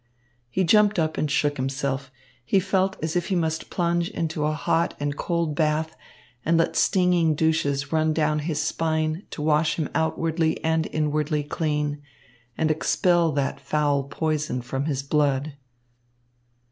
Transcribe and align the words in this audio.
He 0.49 0.63
jumped 0.63 0.97
up 0.97 1.15
and 1.15 1.29
shook 1.29 1.57
himself. 1.57 2.11
He 2.43 2.59
felt 2.59 2.95
as 3.03 3.15
if 3.15 3.27
he 3.27 3.35
must 3.35 3.69
plunge 3.69 4.09
into 4.09 4.45
a 4.45 4.51
hot 4.53 4.95
and 4.99 5.15
cold 5.15 5.53
bath 5.53 5.95
and 6.43 6.57
let 6.57 6.75
stinging 6.75 7.35
douches 7.35 7.91
run 7.91 8.11
down 8.11 8.39
his 8.39 8.59
spine 8.59 9.27
to 9.29 9.43
wash 9.43 9.75
him 9.75 9.87
outwardly 9.93 10.59
and 10.63 10.87
inwardly 10.91 11.43
clean 11.43 12.01
and 12.57 12.71
expel 12.71 13.31
that 13.33 13.59
foul 13.59 14.05
poison 14.05 14.63
from 14.63 14.85
his 14.85 15.03
blood. 15.03 15.53